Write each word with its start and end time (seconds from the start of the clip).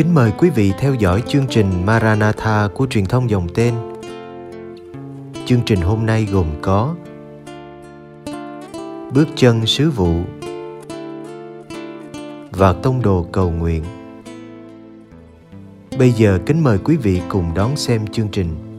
Kính 0.00 0.14
mời 0.14 0.32
quý 0.38 0.50
vị 0.50 0.72
theo 0.78 0.94
dõi 0.94 1.22
chương 1.28 1.46
trình 1.50 1.86
Maranatha 1.86 2.68
của 2.74 2.86
truyền 2.90 3.06
thông 3.06 3.30
dòng 3.30 3.48
tên. 3.54 3.74
Chương 5.46 5.60
trình 5.66 5.80
hôm 5.80 6.06
nay 6.06 6.28
gồm 6.32 6.46
có 6.62 6.94
Bước 9.14 9.28
chân 9.36 9.66
sứ 9.66 9.90
vụ 9.90 10.14
và 12.50 12.72
tông 12.72 13.02
đồ 13.02 13.26
cầu 13.32 13.50
nguyện. 13.50 13.84
Bây 15.98 16.12
giờ 16.12 16.38
kính 16.46 16.64
mời 16.64 16.78
quý 16.84 16.96
vị 16.96 17.20
cùng 17.28 17.54
đón 17.54 17.76
xem 17.76 18.06
chương 18.06 18.28
trình. 18.28 18.69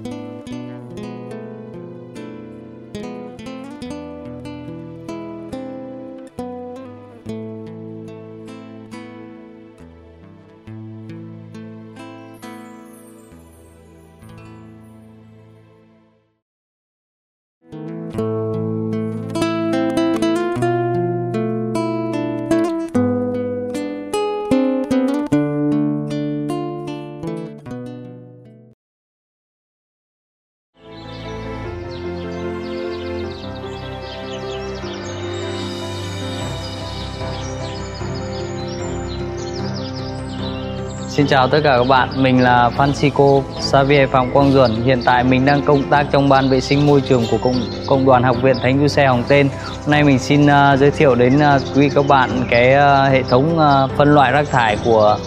Xin 41.22 41.27
chào 41.27 41.48
tất 41.48 41.60
cả 41.64 41.77
các 41.77 41.88
bạn, 41.88 42.24
mình 42.24 42.44
là 42.44 42.72
Francisco 42.77 43.41
Xavier 43.60 44.10
Phạm 44.10 44.32
Quang 44.32 44.52
Duẩn. 44.52 44.72
Hiện 44.86 45.02
tại 45.05 45.24
mình 45.24 45.46
đang 45.46 45.62
công 45.62 45.84
tác 45.84 46.05
trong 46.12 46.30
ban 46.30 46.50
vệ 46.50 46.62
sinh 46.62 46.88
môi 46.88 47.02
trường 47.02 47.26
của 47.32 47.38
Cộng, 47.38 47.63
Cộng 47.88 48.05
đoàn 48.05 48.24
học 48.24 48.38
viện 48.41 48.55
Thánh 48.62 48.80
Du 48.80 48.88
Xe 48.88 49.08
Hồng 49.08 49.24
Tên. 49.28 49.50
Hôm 49.82 49.91
nay 49.91 50.04
mình 50.04 50.20
xin 50.20 50.46
uh, 50.46 50.80
giới 50.80 50.91
thiệu 50.91 51.16
đến 51.16 51.38
uh, 51.38 51.78
quý 51.78 51.90
các 51.96 52.08
bạn 52.08 52.30
cái 52.50 52.76
uh, 52.76 53.12
hệ 53.12 53.24
thống 53.24 53.58
uh, 53.58 53.98
phân 53.98 54.13
loại 54.16 54.32
rác 54.32 54.50
thải 54.52 54.78
của 54.86 55.18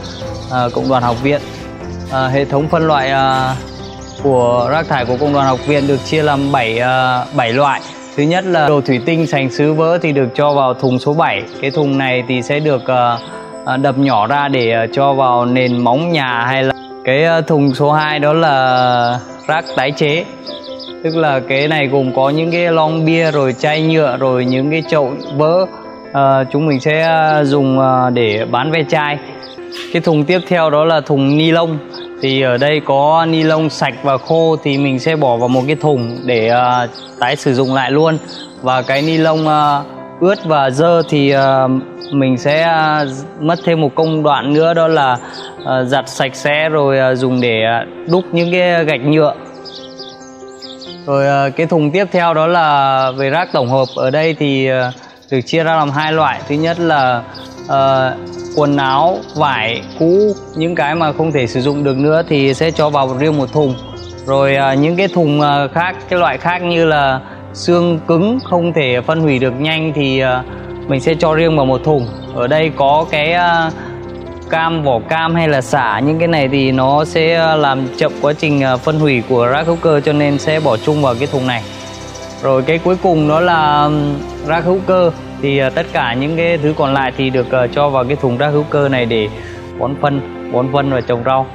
uh, 0.47 0.73
Cộng 0.75 0.89
đoàn 0.89 1.03
học 1.03 1.23
viện. 1.23 1.41
Uh, 2.07 2.33
hệ 2.33 2.45
thống 2.45 2.69
phân 2.69 2.87
loại 2.87 3.13
uh, 3.13 3.57
của 4.23 4.69
rác 4.71 4.89
thải 4.89 5.05
của 5.05 5.17
cộng 5.21 5.33
đoàn 5.33 5.47
học 5.47 5.67
viện 5.67 5.87
được 5.87 6.05
chia 6.05 6.23
làm 6.23 6.53
7 6.53 6.81
uh, 6.81 7.35
7 7.37 7.53
loại. 7.53 7.81
Thứ 8.17 8.23
nhất 8.23 8.45
là 8.45 8.69
đồ 8.69 8.81
thủy 8.81 9.01
tinh 9.07 9.27
sành 9.27 9.51
sứ 9.51 9.73
vỡ 9.73 9.99
thì 10.03 10.13
được 10.13 10.29
cho 10.35 10.53
vào 10.53 10.75
thùng 10.75 10.99
số 10.99 11.15
7. 11.15 11.43
Cái 11.61 11.71
thùng 11.71 11.99
này 11.99 12.23
thì 12.29 12.43
sẽ 12.43 12.61
được 12.61 12.83
uh, 12.83 13.44
À, 13.65 13.77
đập 13.77 13.99
nhỏ 13.99 14.27
ra 14.27 14.49
để 14.49 14.71
à, 14.71 14.87
cho 14.93 15.13
vào 15.13 15.45
nền 15.45 15.85
móng 15.85 16.13
nhà 16.13 16.45
hay 16.47 16.65
là 16.65 16.73
cái 17.05 17.25
à, 17.25 17.41
thùng 17.41 17.75
số 17.75 17.93
2 17.93 18.19
đó 18.19 18.33
là 18.33 19.19
rác 19.47 19.65
tái 19.77 19.91
chế. 19.91 20.25
Tức 21.05 21.17
là 21.17 21.41
cái 21.49 21.69
này 21.69 21.87
gồm 21.87 22.15
có 22.15 22.31
những 22.31 22.51
cái 22.51 22.73
lon 22.73 23.05
bia 23.05 23.31
rồi 23.31 23.53
chai 23.53 23.83
nhựa 23.83 24.17
rồi 24.17 24.45
những 24.45 24.71
cái 24.71 24.83
chậu 24.91 25.13
vỡ 25.37 25.67
à, 26.13 26.45
chúng 26.53 26.67
mình 26.67 26.81
sẽ 26.81 27.31
dùng 27.45 27.79
để 28.15 28.47
bán 28.51 28.71
ve 28.71 28.85
chai. 28.89 29.19
Cái 29.93 30.03
thùng 30.03 30.25
tiếp 30.25 30.41
theo 30.49 30.71
đó 30.71 30.85
là 30.85 31.01
thùng 31.01 31.39
ni 31.39 31.51
lông. 31.51 31.79
Thì 32.23 32.43
ở 32.43 32.57
đây 32.59 32.81
có 32.85 33.27
ni 33.29 33.43
lông 33.43 33.71
sạch 33.71 33.95
và 34.03 34.19
khô 34.19 34.57
thì 34.63 34.79
mình 34.79 34.99
sẽ 34.99 35.17
bỏ 35.17 35.37
vào 35.37 35.49
một 35.49 35.63
cái 35.67 35.77
thùng 35.77 36.19
để 36.25 36.51
uh, 36.53 36.91
tái 37.21 37.37
sử 37.37 37.55
dụng 37.55 37.75
lại 37.75 37.91
luôn. 37.91 38.19
Và 38.63 38.83
cái 38.83 39.03
ni 39.03 39.17
lông 39.17 39.47
uh, 39.47 39.94
ướt 40.21 40.45
và 40.45 40.71
dơ 40.71 41.03
thì 41.09 41.35
uh, 41.37 41.71
mình 42.13 42.39
sẽ 42.39 42.69
uh, 43.03 43.43
mất 43.43 43.59
thêm 43.65 43.81
một 43.81 43.95
công 43.95 44.23
đoạn 44.23 44.53
nữa 44.53 44.75
đó 44.75 44.89
là 44.89 45.17
uh, 45.63 45.87
giặt 45.87 46.09
sạch 46.09 46.35
sẽ 46.35 46.69
rồi 46.69 47.13
uh, 47.13 47.19
dùng 47.19 47.41
để 47.41 47.63
uh, 47.83 48.11
đúc 48.11 48.25
những 48.33 48.53
cái 48.53 48.85
gạch 48.85 49.01
nhựa. 49.01 49.35
Rồi 51.07 51.49
uh, 51.49 51.57
cái 51.57 51.67
thùng 51.67 51.91
tiếp 51.91 52.05
theo 52.13 52.35
đó 52.35 52.47
là 52.47 53.11
về 53.17 53.31
rác 53.31 53.49
tổng 53.53 53.69
hợp. 53.69 53.85
Ở 53.97 54.11
đây 54.11 54.37
thì 54.39 54.71
uh, 54.73 54.95
được 55.31 55.41
chia 55.47 55.65
ra 55.65 55.77
làm 55.77 55.91
hai 55.91 56.13
loại. 56.13 56.41
Thứ 56.49 56.55
nhất 56.55 56.81
là 56.81 57.23
uh, 57.65 58.19
quần 58.57 58.77
áo 58.77 59.19
vải 59.37 59.83
cũ 59.99 60.35
những 60.57 60.75
cái 60.75 60.95
mà 60.95 61.13
không 61.13 61.33
thể 61.33 61.47
sử 61.47 61.61
dụng 61.61 61.85
được 61.85 61.97
nữa 61.97 62.23
thì 62.29 62.55
sẽ 62.55 62.71
cho 62.71 62.91
vào 62.91 63.17
riêng 63.19 63.39
một 63.39 63.53
thùng. 63.53 63.75
Rồi 64.27 64.57
uh, 64.73 64.79
những 64.79 64.97
cái 64.97 65.09
thùng 65.09 65.41
uh, 65.41 65.73
khác 65.73 65.97
cái 66.09 66.19
loại 66.19 66.39
khác 66.39 66.63
như 66.63 66.85
là 66.85 67.21
xương 67.55 68.01
cứng 68.09 68.39
không 68.45 68.73
thể 68.73 69.01
phân 69.01 69.21
hủy 69.21 69.39
được 69.39 69.61
nhanh 69.61 69.93
thì 69.95 70.19
ờ, 70.19 70.43
mình 70.87 71.01
sẽ 71.01 71.15
cho 71.19 71.35
riêng 71.35 71.57
vào 71.57 71.67
một 71.67 71.85
thùng. 71.85 72.07
Ở 72.35 72.47
đây 72.47 72.71
có 72.77 73.07
cái 73.11 73.33
ờ, 73.33 73.71
cam, 74.51 74.83
vỏ 74.83 75.01
cam 75.09 75.35
hay 75.35 75.49
là 75.49 75.61
xả 75.61 76.01
những 76.01 76.19
cái 76.19 76.29
này 76.29 76.49
thì 76.49 76.73
nó 76.73 77.05
sẽ 77.05 77.35
ờ, 77.35 77.57
làm 77.57 77.87
chậm 77.97 78.13
quá 78.21 78.33
trình 78.33 78.63
phân 78.83 78.99
hủy 78.99 79.23
của 79.29 79.47
rác 79.47 79.67
hữu 79.67 79.77
cơ 79.77 80.01
cho 80.01 80.13
nên 80.13 80.39
sẽ 80.39 80.61
bỏ 80.61 80.77
chung 80.77 81.03
vào 81.03 81.15
cái 81.15 81.27
thùng 81.27 81.47
này. 81.47 81.63
Rồi 82.43 82.63
cái 82.63 82.79
cuối 82.79 82.97
cùng 83.03 83.29
đó 83.29 83.41
là 83.41 83.91
rác 84.47 84.65
hữu 84.65 84.79
cơ. 84.87 85.11
Thì 85.43 85.61
tất 85.75 85.87
cả 85.93 86.15
những 86.15 86.37
cái 86.37 86.59
thứ 86.59 86.75
còn 86.77 86.95
lại 86.95 87.13
thì 87.17 87.31
được 87.31 87.47
cho 87.75 87.89
vào 87.89 88.05
cái 88.05 88.17
thùng 88.17 88.37
rác 88.37 88.49
hữu 88.49 88.65
cơ 88.71 88.89
này 88.89 89.07
để 89.07 89.29
bón 89.79 89.95
phân 90.03 90.21
bón 90.53 90.69
phân 90.73 90.91
và 90.91 91.01
trồng 91.01 91.23
rau. 91.25 91.47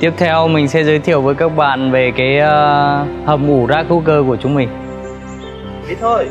Tiếp 0.00 0.12
theo 0.16 0.48
mình 0.48 0.68
sẽ 0.68 0.84
giới 0.84 0.98
thiệu 0.98 1.20
với 1.20 1.34
các 1.34 1.56
bạn 1.56 1.90
về 1.90 2.12
cái 2.16 2.36
uh, 2.36 3.26
hầm 3.26 3.48
ủ 3.48 3.66
rác 3.66 3.86
hữu 3.88 4.00
cơ 4.00 4.24
của 4.26 4.36
chúng 4.36 4.54
mình. 4.54 4.68
Thế 5.88 5.94
thôi. 6.00 6.28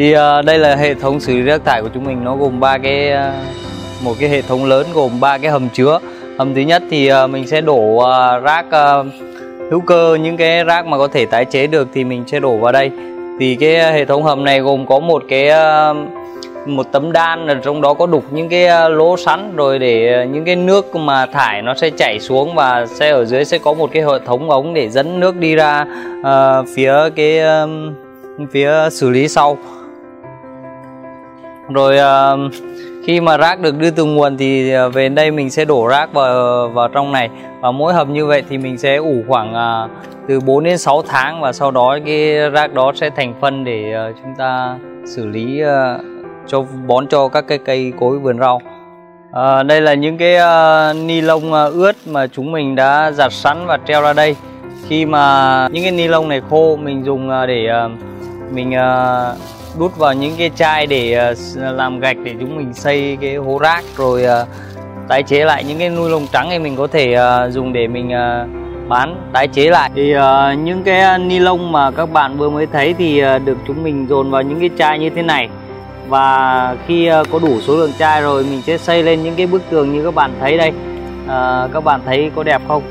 Thì 0.00 0.14
uh, 0.14 0.44
đây 0.44 0.58
là 0.58 0.76
hệ 0.76 0.94
thống 0.94 1.20
xử 1.20 1.32
lý 1.32 1.42
rác 1.42 1.64
thải 1.64 1.82
của 1.82 1.88
chúng 1.94 2.04
mình. 2.04 2.24
Nó 2.24 2.36
gồm 2.36 2.60
ba 2.60 2.78
cái 2.78 3.12
uh, 3.12 4.04
một 4.04 4.14
cái 4.20 4.28
hệ 4.28 4.42
thống 4.42 4.64
lớn 4.64 4.86
gồm 4.94 5.20
ba 5.20 5.38
cái 5.38 5.50
hầm 5.50 5.68
chứa. 5.68 5.98
Hầm 6.38 6.54
thứ 6.54 6.60
nhất 6.60 6.82
thì 6.90 7.12
uh, 7.12 7.30
mình 7.30 7.46
sẽ 7.46 7.60
đổ 7.60 7.96
uh, 7.96 8.42
rác 8.42 8.66
uh, 8.66 9.06
hữu 9.70 9.80
cơ 9.80 10.18
những 10.22 10.36
cái 10.36 10.64
rác 10.64 10.86
mà 10.86 10.98
có 10.98 11.08
thể 11.08 11.26
tái 11.26 11.44
chế 11.44 11.66
được 11.66 11.88
thì 11.94 12.04
mình 12.04 12.24
sẽ 12.26 12.40
đổ 12.40 12.56
vào 12.56 12.72
đây. 12.72 12.90
Thì 13.40 13.56
cái 13.56 13.92
hệ 13.92 14.04
thống 14.04 14.22
hầm 14.22 14.44
này 14.44 14.60
gồm 14.60 14.86
có 14.86 14.98
một 15.00 15.22
cái 15.28 15.50
uh, 15.90 15.96
một 16.68 16.86
tấm 16.92 17.12
đan 17.12 17.46
ở 17.46 17.54
trong 17.54 17.80
đó 17.80 17.94
có 17.94 18.06
đục 18.06 18.24
những 18.30 18.48
cái 18.48 18.90
lỗ 18.90 19.16
sắn 19.16 19.56
rồi 19.56 19.78
để 19.78 20.26
những 20.32 20.44
cái 20.44 20.56
nước 20.56 20.96
mà 20.96 21.26
thải 21.26 21.62
nó 21.62 21.74
sẽ 21.74 21.90
chảy 21.90 22.20
xuống 22.20 22.54
và 22.54 22.86
sẽ 22.86 23.10
ở 23.10 23.24
dưới 23.24 23.44
sẽ 23.44 23.58
có 23.58 23.74
một 23.74 23.90
cái 23.92 24.02
hệ 24.02 24.18
thống 24.26 24.50
ống 24.50 24.74
để 24.74 24.88
dẫn 24.88 25.20
nước 25.20 25.36
đi 25.36 25.54
ra 25.54 25.84
uh, 26.20 26.66
phía 26.76 26.94
cái 27.16 27.40
uh, 27.64 27.70
phía 28.52 28.72
xử 28.90 29.10
lý 29.10 29.28
sau 29.28 29.58
rồi 31.72 31.96
uh, 31.96 32.52
khi 33.04 33.20
mà 33.20 33.36
rác 33.36 33.60
được 33.60 33.78
đưa 33.78 33.90
từ 33.90 34.04
nguồn 34.04 34.36
thì 34.36 34.72
ờ, 34.72 34.88
về 34.88 35.08
đây 35.08 35.30
mình 35.30 35.50
sẽ 35.50 35.64
đổ 35.64 35.86
rác 35.86 36.12
vào 36.12 36.68
vào 36.68 36.88
trong 36.88 37.12
này. 37.12 37.28
Và 37.60 37.70
mỗi 37.70 37.94
hầm 37.94 38.12
như 38.12 38.26
vậy 38.26 38.42
thì 38.48 38.58
mình 38.58 38.78
sẽ 38.78 38.96
ủ 38.96 39.14
khoảng 39.28 39.54
uh, 39.54 39.90
từ 40.28 40.40
4 40.40 40.64
đến 40.64 40.78
6 40.78 41.02
tháng 41.02 41.40
và 41.40 41.52
sau 41.52 41.70
đó 41.70 41.98
cái 42.06 42.50
rác 42.50 42.74
đó 42.74 42.92
sẽ 42.94 43.10
thành 43.10 43.34
phân 43.40 43.64
để 43.64 43.94
uh, 44.10 44.16
chúng 44.22 44.34
ta 44.38 44.76
xử 45.04 45.26
lý 45.26 45.62
uh, 45.62 46.00
cho 46.46 46.64
bón 46.86 47.06
cho 47.06 47.28
các 47.28 47.44
cái 47.48 47.58
cây 47.58 47.92
cối 48.00 48.18
vườn 48.18 48.38
rau. 48.38 48.60
À, 49.32 49.62
đây 49.62 49.80
là 49.80 49.94
những 49.94 50.18
cái 50.18 50.36
uh, 50.36 50.96
ni 50.96 51.20
lông 51.20 51.52
uh, 51.52 51.72
ướt 51.72 51.96
mà 52.06 52.26
chúng 52.26 52.52
mình 52.52 52.74
đã 52.74 53.12
giặt 53.12 53.32
sẵn 53.32 53.66
và 53.66 53.78
treo 53.86 54.02
ra 54.02 54.12
đây. 54.12 54.36
Khi 54.88 55.04
mà 55.04 55.68
những 55.72 55.82
cái 55.82 55.92
ni 55.92 56.08
lông 56.08 56.28
này 56.28 56.40
khô 56.50 56.76
mình 56.76 57.04
dùng 57.04 57.28
uh, 57.28 57.48
để 57.48 57.68
uh, 57.84 57.92
mình 58.54 58.70
uh, 58.70 59.59
đút 59.78 59.96
vào 59.96 60.14
những 60.14 60.34
cái 60.38 60.50
chai 60.56 60.86
để 60.86 61.12
ờ, 61.12 61.34
làm 61.72 62.00
gạch 62.00 62.16
để 62.24 62.34
chúng 62.40 62.56
mình 62.56 62.74
xây 62.74 63.18
cái 63.20 63.36
hố 63.36 63.58
rác 63.58 63.84
rồi 63.96 64.24
ờ, 64.24 64.46
tái 65.08 65.22
chế 65.22 65.44
lại 65.44 65.64
những 65.64 65.78
cái 65.78 65.90
nuôi 65.90 66.10
lông 66.10 66.26
trắng 66.32 66.48
thì 66.50 66.58
mình 66.58 66.76
có 66.76 66.86
thể 66.86 67.12
ờ, 67.12 67.50
dùng 67.50 67.72
để 67.72 67.86
mình 67.86 68.10
bán 68.88 69.30
tái 69.32 69.48
chế 69.48 69.70
lại. 69.70 69.90
Thì 69.94 70.14
những 70.64 70.82
cái 70.84 71.18
ni 71.18 71.38
lông 71.38 71.72
mà 71.72 71.90
các 71.90 72.12
bạn 72.12 72.38
vừa 72.38 72.50
mới 72.50 72.66
thấy 72.66 72.94
thì 72.98 73.20
được 73.20 73.58
chúng 73.66 73.82
mình 73.82 74.06
dồn 74.08 74.30
vào 74.30 74.42
những 74.42 74.60
cái 74.60 74.70
chai 74.78 74.98
như 74.98 75.10
thế 75.10 75.22
này. 75.22 75.48
Và 76.08 76.76
khi 76.86 77.10
có 77.32 77.38
đủ 77.38 77.60
số 77.60 77.76
lượng 77.76 77.92
chai 77.98 78.22
rồi 78.22 78.44
mình 78.44 78.62
sẽ 78.66 78.78
xây 78.78 79.02
lên 79.02 79.22
những 79.22 79.34
cái 79.34 79.46
bức 79.46 79.62
tường 79.70 79.92
như 79.92 80.04
các 80.04 80.14
bạn 80.14 80.34
thấy 80.40 80.58
đây. 80.58 80.72
À, 81.28 81.68
các 81.72 81.84
bạn 81.84 82.00
thấy 82.06 82.30
có 82.36 82.42
đẹp 82.42 82.62
không? 82.68 82.82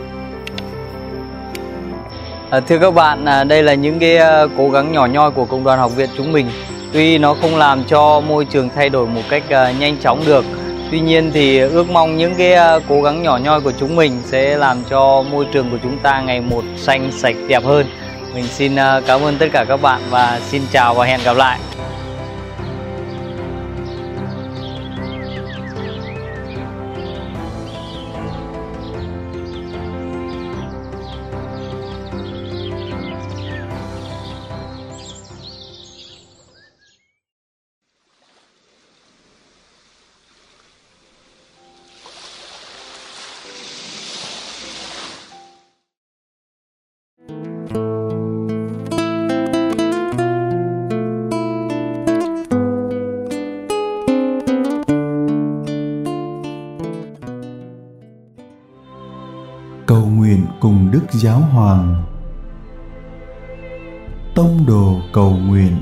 À, 2.50 2.60
thưa 2.60 2.78
các 2.78 2.94
bạn, 2.94 3.26
à, 3.26 3.44
đây 3.44 3.64
là 3.64 3.74
những 3.74 4.00
cái 4.00 4.20
cố 4.58 4.70
gắng 4.70 4.92
nhỏ 4.92 5.06
nhoi 5.06 5.32
của 5.32 5.46
công 5.46 5.64
đoàn 5.64 5.80
học 5.80 5.96
viện 5.96 6.10
chúng 6.18 6.32
mình. 6.32 6.48
Tuy 6.94 7.18
nó 7.18 7.34
không 7.34 7.56
làm 7.56 7.84
cho 7.84 8.20
môi 8.20 8.46
trường 8.46 8.70
thay 8.76 8.90
đổi 8.90 9.08
một 9.08 9.22
cách 9.30 9.44
ờ, 9.50 9.72
nhanh 9.80 9.98
chóng 9.98 10.24
được, 10.26 10.46
tuy 10.92 11.00
nhiên 11.00 11.32
thì 11.34 11.60
ước 11.60 11.90
mong 11.90 12.18
những 12.18 12.36
cái 12.36 12.54
ờ, 12.54 12.80
cố 12.90 13.02
gắng 13.02 13.24
nhỏ 13.24 13.38
nhoi 13.38 13.62
của 13.62 13.72
chúng 13.80 13.96
mình 13.96 14.22
sẽ 14.26 14.58
làm 14.58 14.84
cho 14.90 15.22
môi 15.22 15.46
trường 15.54 15.72
của 15.72 15.78
chúng 15.84 15.98
ta 15.98 16.22
ngày 16.22 16.42
một 16.42 16.64
xanh 16.78 17.12
sạch 17.12 17.36
đẹp 17.48 17.64
hơn. 17.64 17.88
Mình 18.34 18.44
xin 18.48 18.76
ờ, 18.76 19.02
cảm 19.08 19.22
ơn 19.22 19.38
tất 19.38 19.48
cả 19.52 19.66
các 19.68 19.82
bạn 19.82 20.02
và 20.10 20.40
xin 20.50 20.62
chào 20.72 20.94
và 20.94 21.06
hẹn 21.06 21.20
gặp 21.24 21.38
lại. 21.38 21.60
Cầu 60.00 60.08
nguyện 60.08 60.46
cùng 60.60 60.92
đức 60.92 61.04
giáo 61.12 61.40
hoàng 61.40 62.04
tông 64.36 64.66
đồ 64.68 64.96
cầu 65.14 65.38
nguyện 65.38 65.76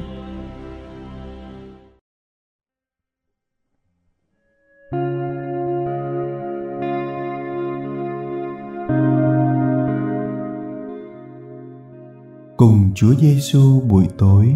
cùng 12.57 12.91
Chúa 12.95 13.13
Giêsu 13.15 13.81
buổi 13.81 14.07
tối. 14.17 14.53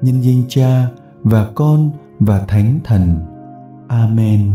Nhân 0.00 0.20
danh 0.22 0.42
Cha 0.48 0.88
và 1.24 1.50
Con 1.54 1.90
và 2.18 2.44
Thánh 2.48 2.80
Thần. 2.84 3.18
Amen. 3.88 4.52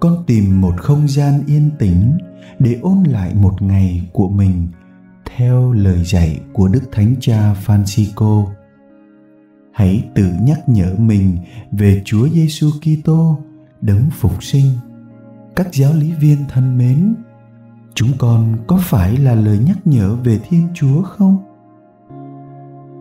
Con 0.00 0.24
tìm 0.26 0.60
một 0.60 0.74
không 0.76 1.08
gian 1.08 1.42
yên 1.46 1.70
tĩnh 1.78 2.18
để 2.58 2.78
ôn 2.82 3.02
lại 3.02 3.34
một 3.34 3.62
ngày 3.62 4.08
của 4.12 4.28
mình 4.28 4.68
theo 5.36 5.72
lời 5.72 6.04
dạy 6.04 6.40
của 6.52 6.68
Đức 6.68 6.82
Thánh 6.92 7.14
Cha 7.20 7.54
Francisco. 7.66 8.46
Hãy 9.72 10.04
tự 10.14 10.32
nhắc 10.42 10.68
nhở 10.68 10.94
mình 10.98 11.36
về 11.72 12.02
Chúa 12.04 12.28
Giêsu 12.28 12.70
Kitô 12.80 13.38
đấng 13.80 14.10
phục 14.10 14.42
sinh. 14.42 14.70
Các 15.56 15.68
giáo 15.72 15.92
lý 15.94 16.12
viên 16.12 16.38
thân 16.48 16.78
mến, 16.78 17.14
chúng 17.98 18.12
con 18.18 18.56
có 18.66 18.76
phải 18.82 19.16
là 19.16 19.34
lời 19.34 19.58
nhắc 19.66 19.76
nhở 19.84 20.14
về 20.14 20.40
thiên 20.48 20.68
chúa 20.74 21.02
không? 21.02 21.38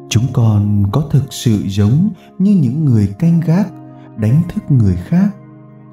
Chúng 0.09 0.23
con 0.33 0.83
có 0.91 1.07
thực 1.11 1.33
sự 1.33 1.63
giống 1.67 2.09
như 2.39 2.55
những 2.61 2.85
người 2.85 3.07
canh 3.19 3.39
gác, 3.45 3.67
đánh 4.17 4.41
thức 4.49 4.63
người 4.71 4.95
khác, 4.95 5.29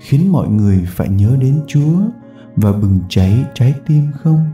khiến 0.00 0.32
mọi 0.32 0.48
người 0.48 0.84
phải 0.88 1.08
nhớ 1.08 1.36
đến 1.40 1.60
chúa 1.66 1.98
và 2.56 2.72
bừng 2.72 3.00
cháy 3.08 3.44
trái 3.54 3.74
tim 3.86 4.02
không? 4.12 4.46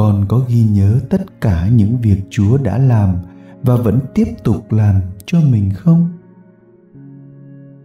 Con 0.00 0.24
có 0.28 0.44
ghi 0.48 0.64
nhớ 0.64 1.00
tất 1.10 1.40
cả 1.40 1.68
những 1.68 1.96
việc 2.00 2.20
chúa 2.30 2.58
đã 2.58 2.78
làm 2.78 3.14
và 3.62 3.76
vẫn 3.76 3.98
tiếp 4.14 4.26
tục 4.44 4.72
làm 4.72 5.00
cho 5.26 5.40
mình 5.40 5.70
không? 5.74 6.08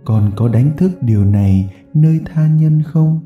Con 0.05 0.31
có 0.35 0.47
đánh 0.47 0.71
thức 0.77 0.91
điều 1.01 1.25
này 1.25 1.73
nơi 1.93 2.19
tha 2.25 2.47
nhân 2.47 2.83
không? 2.83 3.19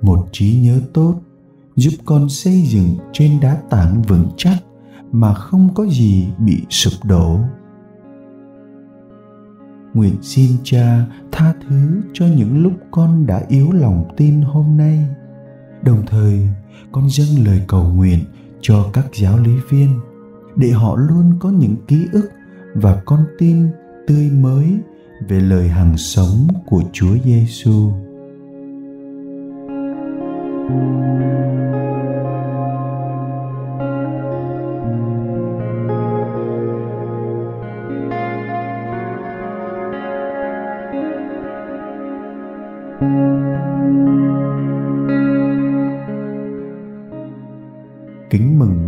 Một 0.00 0.28
trí 0.32 0.60
nhớ 0.60 0.80
tốt 0.94 1.20
giúp 1.76 1.92
con 2.04 2.28
xây 2.28 2.62
dựng 2.62 2.96
trên 3.12 3.40
đá 3.40 3.58
tảng 3.70 4.02
vững 4.02 4.28
chắc 4.36 4.56
mà 5.12 5.34
không 5.34 5.74
có 5.74 5.86
gì 5.86 6.28
bị 6.38 6.62
sụp 6.70 7.04
đổ. 7.04 7.40
Nguyện 9.94 10.14
xin 10.22 10.50
cha 10.64 11.06
tha 11.32 11.54
thứ 11.68 12.02
cho 12.12 12.26
những 12.26 12.62
lúc 12.62 12.72
con 12.90 13.26
đã 13.26 13.42
yếu 13.48 13.72
lòng 13.72 14.04
tin 14.16 14.40
hôm 14.40 14.76
nay 14.76 15.08
đồng 15.82 16.06
thời, 16.06 16.48
con 16.92 17.08
dâng 17.08 17.46
lời 17.46 17.60
cầu 17.68 17.84
nguyện 17.84 18.18
cho 18.60 18.90
các 18.92 19.06
giáo 19.14 19.38
lý 19.38 19.52
viên 19.68 20.00
để 20.56 20.70
họ 20.70 20.96
luôn 20.96 21.38
có 21.40 21.50
những 21.50 21.76
ký 21.88 22.06
ức 22.12 22.30
và 22.74 23.02
con 23.04 23.24
tin 23.38 23.68
tươi 24.06 24.30
mới 24.30 24.78
về 25.28 25.40
lời 25.40 25.68
hàng 25.68 25.96
sống 25.96 26.48
của 26.66 26.82
Chúa 26.92 27.16
Giêsu. 27.24 27.92
thank 30.68 31.06
you 31.06 31.12